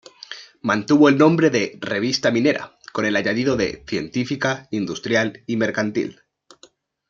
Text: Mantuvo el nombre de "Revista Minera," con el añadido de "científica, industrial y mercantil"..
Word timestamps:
Mantuvo 0.63 1.09
el 1.09 1.17
nombre 1.19 1.51
de 1.51 1.77
"Revista 1.79 2.31
Minera," 2.31 2.75
con 2.91 3.05
el 3.05 3.15
añadido 3.15 3.55
de 3.55 3.83
"científica, 3.87 4.67
industrial 4.71 5.43
y 5.45 5.57
mercantil".. 5.57 6.21